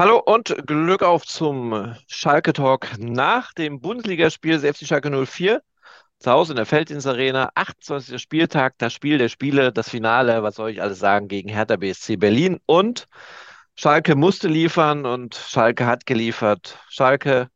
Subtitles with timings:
[0.00, 5.60] Hallo und Glück auf zum Schalke Talk nach dem Bundesligaspiel des FC Schalke 04.
[6.20, 8.18] Zu Hause in der Felddienst-Arena, 28.
[8.18, 12.16] Spieltag, das Spiel der Spiele, das Finale, was soll ich alles sagen, gegen Hertha BSC
[12.16, 12.60] Berlin.
[12.64, 13.08] Und
[13.76, 16.78] Schalke musste liefern und Schalke hat geliefert.
[16.88, 17.50] Schalke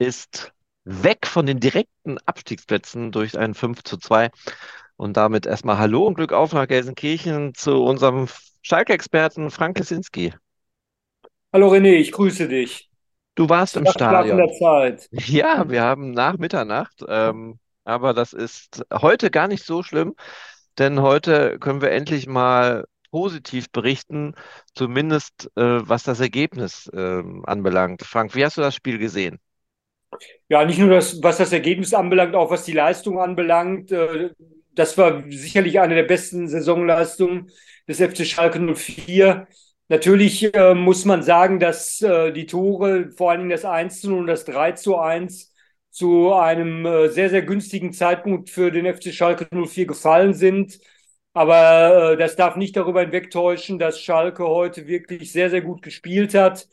[0.00, 0.52] ist
[0.82, 4.32] weg von den direkten Abstiegsplätzen durch ein 5 zu 2.
[4.96, 8.26] Und damit erstmal Hallo und Glück auf nach Gelsenkirchen zu unserem
[8.62, 10.34] Schalke-Experten Frank Kesinski.
[11.52, 12.90] Hallo René, ich grüße dich.
[13.34, 14.52] Du warst im Nach Stadion.
[14.58, 15.10] Zeit.
[15.12, 20.14] Ja, wir haben nach Mitternacht, ähm, aber das ist heute gar nicht so schlimm,
[20.78, 24.34] denn heute können wir endlich mal positiv berichten,
[24.74, 28.02] zumindest äh, was das Ergebnis ähm, anbelangt.
[28.04, 29.38] Frank, wie hast du das Spiel gesehen?
[30.48, 33.92] Ja, nicht nur das, was das Ergebnis anbelangt, auch was die Leistung anbelangt.
[33.92, 34.30] äh,
[34.74, 37.50] Das war sicherlich eine der besten Saisonleistungen
[37.88, 39.46] des FC Schalke 04.
[39.90, 44.10] Natürlich äh, muss man sagen, dass äh, die Tore, vor allen Dingen das 1 zu
[44.10, 45.52] 0 und das 3 zu 1,
[45.90, 50.78] zu einem äh, sehr, sehr günstigen Zeitpunkt für den FC Schalke 04 gefallen sind.
[51.32, 56.34] Aber äh, das darf nicht darüber hinwegtäuschen, dass Schalke heute wirklich sehr, sehr gut gespielt
[56.34, 56.68] hat.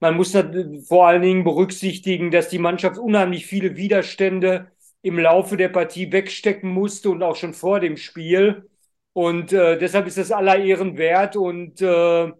[0.00, 0.32] Man muss
[0.86, 4.70] vor allen Dingen berücksichtigen, dass die Mannschaft unheimlich viele Widerstände
[5.02, 8.68] im Laufe der Partie wegstecken musste und auch schon vor dem Spiel.
[9.14, 12.30] Und äh, deshalb ist das aller Ehren wert und äh,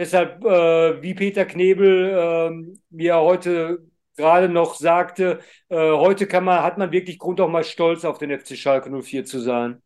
[0.00, 6.62] deshalb, äh, wie Peter Knebel äh, mir heute gerade noch sagte, äh, heute kann man,
[6.62, 9.82] hat man wirklich Grund auch mal stolz auf den FC Schalke 04 zu sein.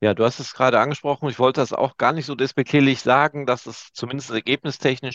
[0.00, 1.28] Ja, du hast es gerade angesprochen.
[1.28, 5.14] Ich wollte das auch gar nicht so despektierlich sagen, dass es zumindest ergebnistechnisch,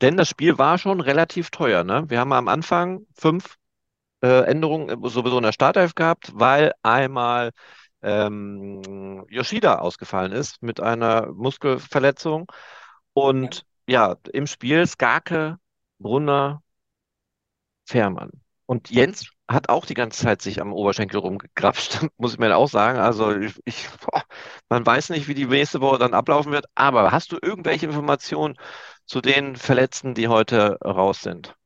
[0.00, 2.04] denn das Spiel war schon relativ teuer, ne?
[2.08, 3.56] Wir haben am Anfang fünf
[4.22, 7.50] äh, Änderungen äh, sowieso in der Startelf gehabt, weil einmal
[8.02, 12.50] ähm, Yoshida ausgefallen ist mit einer Muskelverletzung
[13.18, 15.58] und ja, im Spiel Skake,
[15.98, 16.62] Brunner,
[17.86, 18.30] Fährmann.
[18.66, 22.68] Und Jens hat auch die ganze Zeit sich am Oberschenkel rumgegrapscht, muss ich mir auch
[22.68, 22.98] sagen.
[22.98, 24.22] Also ich, ich, boah,
[24.68, 26.66] man weiß nicht, wie die nächste Woche dann ablaufen wird.
[26.74, 28.56] Aber hast du irgendwelche Informationen
[29.06, 31.56] zu den Verletzten, die heute raus sind?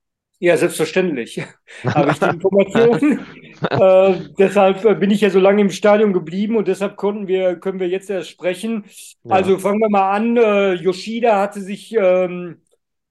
[0.45, 1.41] Ja, selbstverständlich
[1.85, 3.21] habe ich die Informationen.
[3.71, 7.61] Äh, deshalb äh, bin ich ja so lange im Stadion geblieben und deshalb konnten wir,
[7.61, 8.87] können wir jetzt erst sprechen.
[9.23, 9.37] Ja.
[9.37, 10.37] Also fangen wir mal an.
[10.37, 12.61] Äh, Yoshida hatte sich ähm,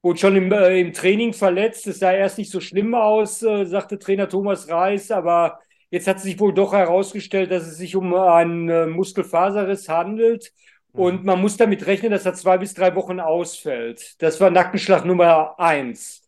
[0.01, 1.87] wohl schon im, äh, im Training verletzt.
[1.87, 5.59] Es sah erst nicht so schlimm aus, äh, sagte Trainer Thomas Reis, aber
[5.89, 10.51] jetzt hat sich wohl doch herausgestellt, dass es sich um einen äh, Muskelfaserriss handelt.
[10.91, 11.25] Und Mhm.
[11.27, 14.21] man muss damit rechnen, dass er zwei bis drei Wochen ausfällt.
[14.21, 16.20] Das war Nackenschlag Nummer eins.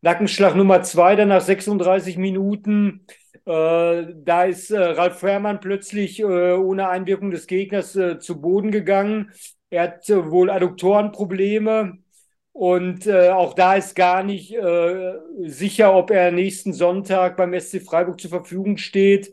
[0.00, 3.06] Nackenschlag Nummer zwei, dann nach 36 Minuten.
[3.44, 8.70] Äh, da ist äh, Ralf Fährmann plötzlich äh, ohne Einwirkung des Gegners äh, zu Boden
[8.70, 9.32] gegangen.
[9.70, 11.98] Er hat äh, wohl Adduktorenprobleme.
[12.52, 14.54] Und äh, auch da ist gar nicht
[15.44, 19.32] sicher, ob er nächsten Sonntag beim SC Freiburg zur Verfügung steht.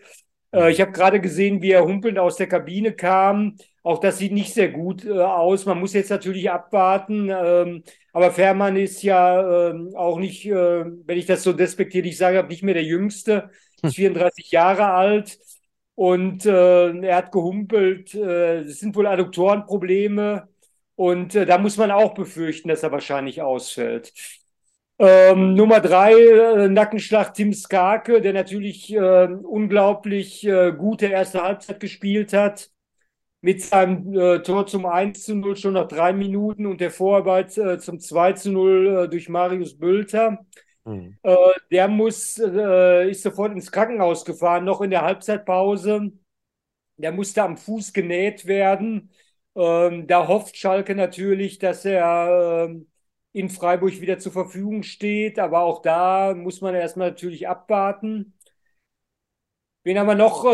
[0.69, 3.57] Ich habe gerade gesehen, wie er humpelnd aus der Kabine kam.
[3.85, 5.65] Auch das sieht nicht sehr gut äh, aus.
[5.67, 7.29] Man muss jetzt natürlich abwarten.
[7.31, 12.43] Ähm, aber Fährmann ist ja ähm, auch nicht, äh, wenn ich das so despektierlich sage,
[12.47, 13.51] nicht mehr der Jüngste.
[13.83, 15.37] Ist 34 Jahre alt
[15.93, 18.15] und äh, er hat gehumpelt.
[18.15, 20.47] Äh, Es sind wohl Adduktorenprobleme
[20.95, 24.13] und äh, da muss man auch befürchten, dass er wahrscheinlich ausfällt.
[24.97, 31.79] Ähm, Nummer drei, äh, Nackenschlag Tim Skarke, der natürlich äh, unglaublich äh, gute erste Halbzeit
[31.81, 32.71] gespielt hat
[33.45, 37.55] mit seinem äh, Tor zum 1 zu 0 schon nach drei Minuten und der Vorarbeit
[37.59, 40.43] äh, zum 2 zu 0 äh, durch Marius Bülter.
[40.83, 41.19] Mhm.
[41.21, 41.35] Äh,
[41.69, 46.11] der muss, äh, ist sofort ins Krankenhaus gefahren, noch in der Halbzeitpause.
[46.97, 49.11] Der musste am Fuß genäht werden.
[49.53, 52.87] Ähm, da hofft Schalke natürlich, dass er ähm,
[53.31, 55.37] in Freiburg wieder zur Verfügung steht.
[55.37, 58.33] Aber auch da muss man erstmal natürlich abwarten.
[59.83, 60.45] Wen haben wir noch?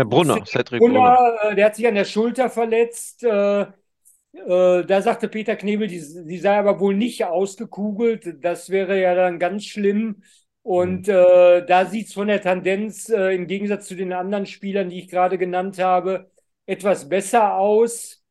[0.00, 1.18] Ähm, Der Brunner, Cedric Brunner.
[1.18, 3.24] Brunner, äh, der hat sich an der Schulter verletzt.
[3.24, 8.44] Äh, äh, da sagte Peter Knebel, die, die sei aber wohl nicht ausgekugelt.
[8.44, 10.22] Das wäre ja dann ganz schlimm.
[10.62, 11.10] Und Mhm.
[11.10, 15.08] äh, da sieht es von der Tendenz im Gegensatz zu den anderen Spielern, die ich
[15.08, 16.30] gerade genannt habe,
[16.66, 18.22] etwas besser aus.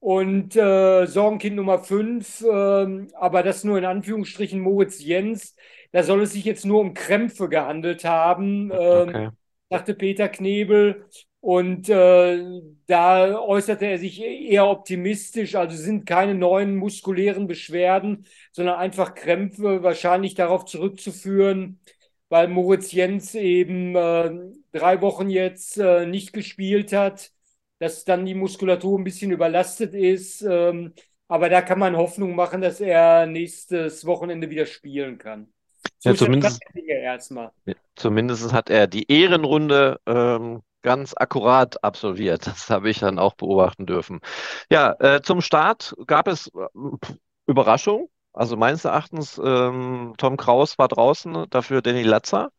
[0.00, 5.54] Und Sorgenkind Nummer 5, ähm, aber das nur in Anführungsstrichen Moritz Jens.
[5.92, 8.72] Da soll es sich jetzt nur um Krämpfe gehandelt haben.
[8.74, 9.30] Ähm, Okay.
[9.72, 11.06] Sagte Peter Knebel.
[11.40, 12.44] Und äh,
[12.86, 15.54] da äußerte er sich eher optimistisch.
[15.56, 21.80] Also sind keine neuen muskulären Beschwerden, sondern einfach Krämpfe, wahrscheinlich darauf zurückzuführen,
[22.28, 24.30] weil Moritz Jens eben äh,
[24.72, 27.32] drei Wochen jetzt äh, nicht gespielt hat,
[27.78, 30.42] dass dann die Muskulatur ein bisschen überlastet ist.
[30.42, 30.94] Ähm,
[31.28, 35.52] Aber da kann man Hoffnung machen, dass er nächstes Wochenende wieder spielen kann.
[36.02, 36.62] Ja, zumindest,
[37.96, 42.46] zumindest hat er die Ehrenrunde ähm, ganz akkurat absolviert.
[42.46, 44.20] Das habe ich dann auch beobachten dürfen.
[44.70, 46.66] Ja, äh, zum Start gab es äh,
[47.46, 48.08] Überraschung.
[48.32, 52.50] Also meines Erachtens, ähm, Tom Kraus war draußen, dafür Danny Latzer.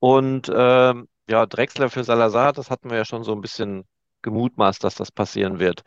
[0.00, 3.84] Und ähm, ja, Drexler für Salazar, das hatten wir ja schon so ein bisschen
[4.22, 5.82] gemutmaßt, dass das passieren wird.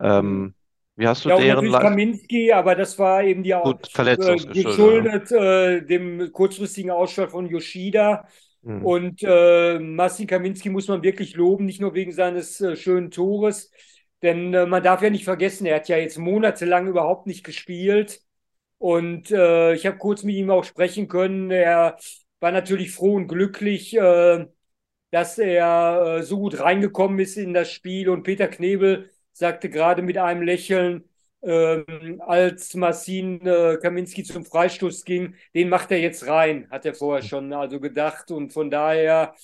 [0.00, 0.54] Ähm.
[0.98, 5.30] Wie hast du ja, deren und Kaminski, aber das war eben die auch äh, geschuldet
[5.30, 8.26] äh, dem kurzfristigen Ausfall von Yoshida.
[8.62, 8.84] Mhm.
[8.84, 13.70] Und äh, Massi Kaminski muss man wirklich loben, nicht nur wegen seines äh, schönen Tores,
[14.22, 18.20] denn äh, man darf ja nicht vergessen, er hat ja jetzt monatelang überhaupt nicht gespielt.
[18.78, 21.50] Und äh, ich habe kurz mit ihm auch sprechen können.
[21.50, 21.96] Er
[22.40, 24.46] war natürlich froh und glücklich, äh,
[25.10, 28.08] dass er äh, so gut reingekommen ist in das Spiel.
[28.08, 31.04] Und Peter Knebel sagte gerade mit einem Lächeln,
[31.42, 36.94] ähm, als Marcin äh, Kaminski zum Freistoß ging, den macht er jetzt rein, hat er
[36.94, 38.30] vorher schon also gedacht.
[38.30, 39.34] Und von daher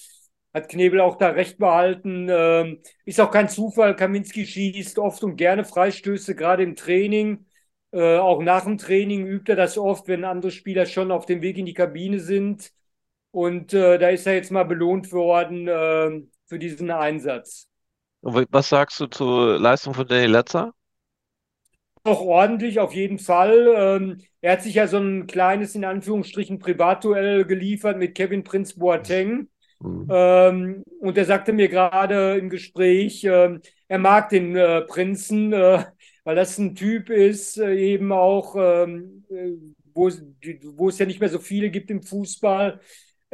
[0.53, 2.29] hat Knebel auch da recht behalten.
[2.31, 7.47] Ähm, ist auch kein Zufall, Kaminski schießt oft und gerne Freistöße, gerade im Training.
[7.93, 11.43] Äh, auch nach dem Training übt er das oft, wenn andere Spieler schon auf dem
[11.43, 12.73] Weg in die Kabine sind.
[13.31, 17.69] Und äh, da ist er jetzt mal belohnt worden äh, für diesen Einsatz.
[18.25, 20.73] Was sagst du zur Leistung von Danny Letzer?
[22.05, 23.69] Auch ordentlich, auf jeden Fall.
[23.77, 28.79] Ähm, er hat sich ja so ein kleines, in Anführungsstrichen, Privatduell geliefert mit Kevin Prince
[28.79, 29.49] Boateng.
[29.81, 30.07] Mhm.
[30.11, 35.85] Ähm, und er sagte mir gerade im Gespräch, äh, er mag den äh, Prinzen, äh,
[36.25, 39.25] weil das ein Typ ist, äh, eben auch, ähm,
[39.93, 40.11] wo,
[40.77, 42.81] wo es ja nicht mehr so viele gibt im Fußball.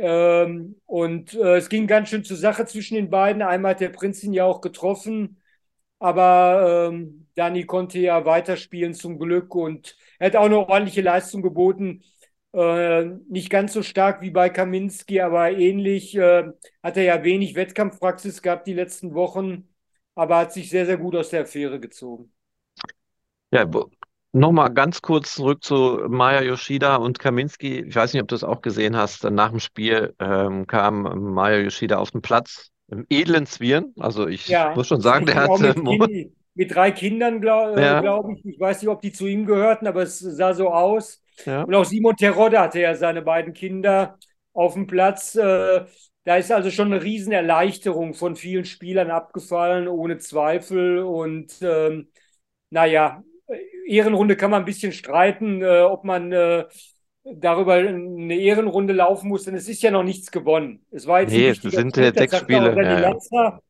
[0.00, 3.42] Ähm, und äh, es ging ganz schön zur Sache zwischen den beiden.
[3.42, 5.40] Einmal hat der Prinz ihn ja auch getroffen,
[5.98, 11.42] aber ähm, Dani konnte ja weiterspielen zum Glück und er hat auch eine ordentliche Leistung
[11.42, 12.02] geboten.
[12.52, 16.16] Äh, nicht ganz so stark wie bei Kaminski, aber ähnlich.
[16.16, 16.50] Äh,
[16.82, 19.68] hat er ja wenig Wettkampfpraxis gehabt die letzten Wochen,
[20.14, 22.32] aber hat sich sehr, sehr gut aus der Affäre gezogen.
[23.52, 23.64] Ja,
[24.32, 27.80] nochmal ganz kurz zurück zu Maya Yoshida und Kaminski.
[27.80, 29.24] Ich weiß nicht, ob du es auch gesehen hast.
[29.24, 33.92] Nach dem Spiel ähm, kam Maya Yoshida auf den Platz im edlen Zwirn.
[33.98, 38.00] Also ich ja, muss schon sagen, der hatte mit, mit, drei Kindern, glaube ja.
[38.00, 38.44] glaub ich.
[38.44, 41.22] Ich weiß nicht, ob die zu ihm gehörten, aber es sah so aus.
[41.44, 41.62] Ja.
[41.62, 44.18] Und auch Simon Terodde hatte ja seine beiden Kinder
[44.52, 45.34] auf dem Platz.
[45.34, 45.84] Äh,
[46.24, 50.98] da ist also schon eine Riesenerleichterung von vielen Spielern abgefallen, ohne Zweifel.
[50.98, 52.08] Und ähm,
[52.68, 53.22] naja,
[53.90, 56.64] Ehrenrunde kann man ein bisschen streiten, äh, ob man äh,
[57.24, 60.84] darüber eine Ehrenrunde laufen muss, denn es ist ja noch nichts gewonnen.
[60.90, 62.74] Es war jetzt nee, ein wichtiger sind Schritt, sechs Spiele.
[62.82, 63.62] Ja, Latzer,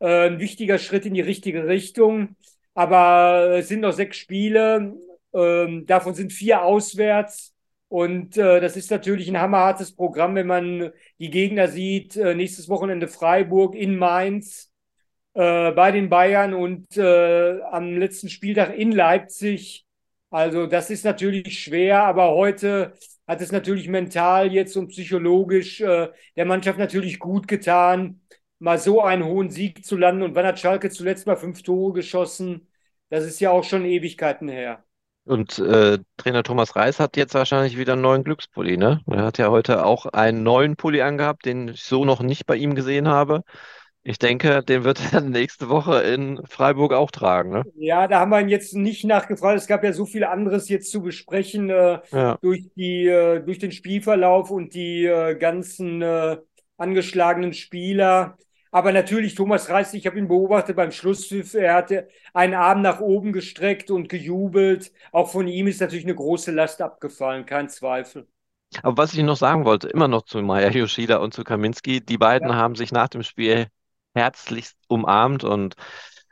[0.00, 2.36] äh, ein wichtiger Schritt in die richtige Richtung.
[2.74, 4.94] Aber es sind noch sechs Spiele,
[5.32, 7.54] ähm, davon sind vier auswärts.
[7.88, 12.16] Und äh, das ist natürlich ein hammerhartes Programm, wenn man die Gegner sieht.
[12.16, 14.72] Äh, nächstes Wochenende Freiburg in Mainz
[15.36, 19.84] äh, bei den Bayern und äh, am letzten Spieltag in Leipzig.
[20.30, 22.94] Also das ist natürlich schwer, aber heute
[23.26, 28.22] hat es natürlich mental jetzt und psychologisch äh, der Mannschaft natürlich gut getan,
[28.58, 30.22] mal so einen hohen Sieg zu landen.
[30.22, 32.68] Und wann hat Schalke zuletzt mal fünf Tore geschossen?
[33.10, 34.84] Das ist ja auch schon Ewigkeiten her.
[35.26, 39.02] Und äh, Trainer Thomas Reis hat jetzt wahrscheinlich wieder einen neuen Glückspulli, ne?
[39.10, 42.56] Er hat ja heute auch einen neuen Pulli angehabt, den ich so noch nicht bei
[42.56, 43.42] ihm gesehen habe.
[44.08, 47.50] Ich denke, den wird er nächste Woche in Freiburg auch tragen.
[47.50, 47.64] Ne?
[47.74, 49.58] Ja, da haben wir ihn jetzt nicht nachgefragt.
[49.58, 52.38] Es gab ja so viel anderes jetzt zu besprechen äh, ja.
[52.40, 56.36] durch, die, äh, durch den Spielverlauf und die äh, ganzen äh,
[56.76, 58.38] angeschlagenen Spieler.
[58.70, 61.54] Aber natürlich, Thomas Reis, ich habe ihn beobachtet beim Schlusspfiff.
[61.54, 64.92] Er hatte einen Arm nach oben gestreckt und gejubelt.
[65.10, 68.28] Auch von ihm ist natürlich eine große Last abgefallen, kein Zweifel.
[68.84, 72.18] Aber was ich noch sagen wollte, immer noch zu Maya Yoshida und zu Kaminski, die
[72.18, 72.54] beiden ja.
[72.54, 73.66] haben sich nach dem Spiel
[74.16, 75.74] herzlichst umarmt und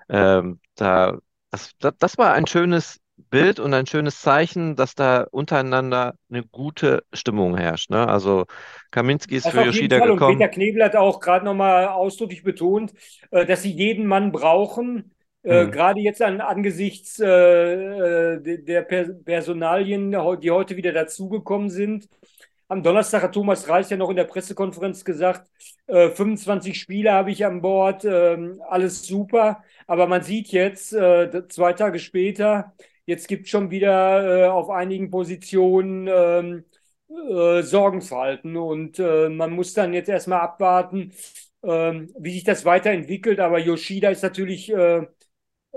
[0.09, 1.19] ähm, da,
[1.51, 7.05] das, das war ein schönes Bild und ein schönes Zeichen, dass da untereinander eine gute
[7.13, 7.91] Stimmung herrscht.
[7.91, 8.09] Ne?
[8.09, 8.47] Also
[8.91, 10.09] Kaminski ist das für Yoshida Fall.
[10.09, 10.33] gekommen.
[10.33, 12.93] Und Peter Knebel hat auch gerade nochmal ausdrücklich betont,
[13.31, 15.13] äh, dass sie jeden Mann brauchen.
[15.43, 15.71] Äh, hm.
[15.71, 20.11] Gerade jetzt an, angesichts äh, äh der Personalien,
[20.41, 22.09] die heute wieder dazugekommen sind.
[22.69, 25.51] Am Donnerstag hat Thomas Reis ja noch in der Pressekonferenz gesagt,
[25.87, 28.37] äh, 25 Spieler habe ich an Bord, äh,
[28.69, 29.63] alles super.
[29.87, 32.73] Aber man sieht jetzt, äh, zwei Tage später,
[33.07, 36.65] jetzt gibt es schon wieder äh, auf einigen Positionen ähm,
[37.09, 38.57] äh, Sorgenverhalten.
[38.57, 41.13] Und äh, man muss dann jetzt erstmal abwarten,
[41.63, 43.41] ähm, wie sich das weiterentwickelt.
[43.41, 44.73] Aber Yoshida ist natürlich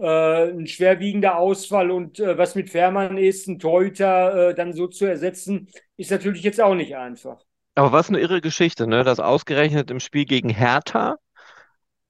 [0.02, 4.88] äh, ein schwerwiegender Ausfall und äh, was mit Fährmann ist, ein Torhüter äh, dann so
[4.88, 7.44] zu ersetzen, ist natürlich jetzt auch nicht einfach.
[7.76, 9.04] Aber was eine irre Geschichte, ne?
[9.04, 11.18] Dass ausgerechnet im Spiel gegen Hertha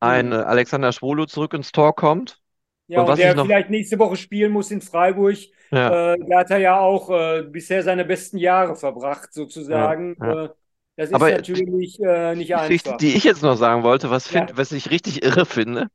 [0.02, 0.34] ein Hm.
[0.34, 2.42] Alexander Schwolo zurück ins Tor kommt.
[2.88, 5.36] Ja, Und und der noch, vielleicht nächste Woche spielen muss in Freiburg.
[5.72, 9.34] ja, Äh, da hat er ja auch äh, bisher seine besten Jahre verbracht,
[9.72, 10.16] ja, sozusagen.
[10.20, 10.36] ja.
[10.46, 10.50] Äh,
[10.96, 13.02] das ist Aber die natürlich äh, nicht Geschichte, einfach.
[13.02, 14.48] die ich jetzt noch sagen wollte, was Ja.
[14.48, 15.90] find, was ich richtig irre finde,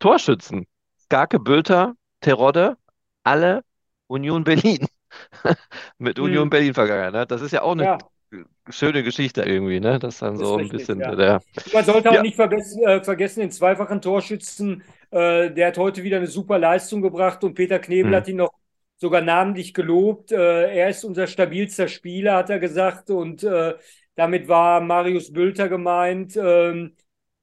[0.00, 0.66] Torschützen.
[1.10, 2.78] Garke Bülter, Terodde,
[3.24, 3.64] alle
[4.08, 4.86] Union Berlin.
[5.98, 6.50] Mit Union Hm.
[6.50, 7.26] Berlin vergangen, ne?
[7.26, 7.98] Das ist ja auch eine Ja,
[8.70, 9.98] schöne Geschichte irgendwie, ne?
[9.98, 11.14] Das dann ist so ein richtig, bisschen ja.
[11.16, 14.82] der, Man sollte auch ja, nicht vergessen, äh, vergessen den zweifachen Torschützen.
[15.10, 18.14] Äh, der hat heute wieder eine super Leistung gebracht und Peter Knebel hm.
[18.14, 18.52] hat ihn noch
[18.96, 20.32] sogar namentlich gelobt.
[20.32, 23.10] Äh, er ist unser stabilster Spieler, hat er gesagt.
[23.10, 23.74] Und äh,
[24.14, 26.96] damit war Marius Bülter gemeint, ähm,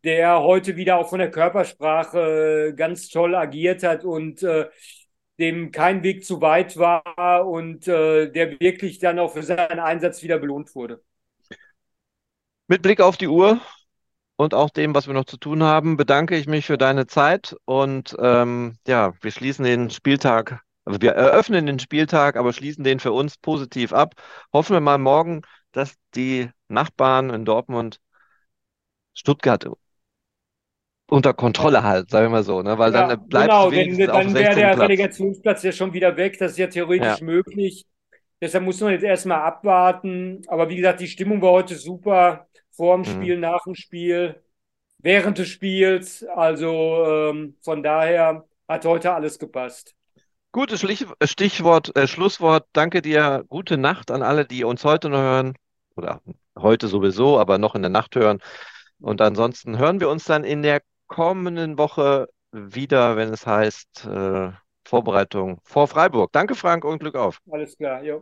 [0.03, 4.69] der heute wieder auch von der Körpersprache äh, ganz toll agiert hat und äh,
[5.39, 10.23] dem kein Weg zu weit war und äh, der wirklich dann auch für seinen Einsatz
[10.23, 11.01] wieder belohnt wurde.
[12.67, 13.61] Mit Blick auf die Uhr
[14.35, 17.55] und auch dem, was wir noch zu tun haben, bedanke ich mich für deine Zeit
[17.65, 22.99] und ähm, ja, wir schließen den Spieltag, also wir eröffnen den Spieltag, aber schließen den
[22.99, 24.15] für uns positiv ab.
[24.53, 27.99] Hoffen wir mal morgen, dass die Nachbarn in Dortmund
[29.13, 29.65] Stuttgart
[31.09, 32.77] unter Kontrolle halten, sagen wir mal so, ne?
[32.77, 34.55] Weil dann Ja, bleibt es genau, dem dann wäre 16.
[34.55, 34.79] der Platz.
[34.79, 36.37] Relegationsplatz ja schon wieder weg.
[36.39, 37.85] Das ist ja Ja, theoretisch möglich.
[38.41, 40.41] Deshalb muss man jetzt erstmal abwarten.
[40.47, 42.47] Aber wie gesagt, die Stimmung war heute super.
[42.71, 43.05] Vor dem mhm.
[43.05, 44.41] Spiel, nach dem Spiel,
[44.99, 46.23] während des Spiels.
[46.23, 49.95] Also ähm, von daher hat heute alles gepasst.
[50.51, 52.67] Gutes äh, Stichwort, äh, Schlusswort.
[52.73, 53.43] Danke dir.
[53.47, 55.55] Gute Nacht an alle, die uns heute noch hören
[55.95, 56.21] oder
[56.57, 58.39] heute sowieso, aber noch in der Nacht hören.
[58.99, 64.51] Und ansonsten hören wir uns dann in der kommenden Woche wieder, wenn es heißt äh,
[64.85, 66.31] Vorbereitung vor Freiburg.
[66.31, 67.39] Danke, Frank, und Glück auf.
[67.51, 68.21] Alles klar, ja.